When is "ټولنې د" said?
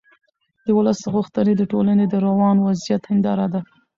1.71-2.15